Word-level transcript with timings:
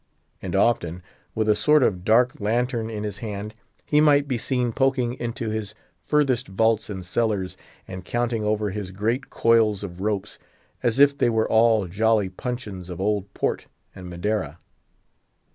And 0.41 0.55
often, 0.55 1.03
with 1.35 1.47
a 1.47 1.55
sort 1.55 1.83
of 1.83 2.03
dark 2.03 2.39
lantern 2.39 2.89
in 2.89 3.03
his 3.03 3.19
hand, 3.19 3.53
he 3.85 4.01
might 4.01 4.27
be 4.27 4.39
seen 4.39 4.71
poking 4.71 5.13
into 5.13 5.51
his 5.51 5.75
furthest 6.01 6.47
vaults 6.47 6.89
and 6.89 7.05
cellars, 7.05 7.55
and 7.87 8.03
counting 8.03 8.43
over 8.43 8.71
his 8.71 8.89
great 8.89 9.29
coils 9.29 9.83
of 9.83 10.01
ropes, 10.01 10.39
as 10.81 10.97
if 10.97 11.15
they 11.15 11.29
were 11.29 11.47
all 11.47 11.85
jolly 11.87 12.29
puncheons 12.29 12.89
of 12.89 12.99
old 12.99 13.31
Port 13.35 13.67
and 13.93 14.09
Madeira. 14.09 14.57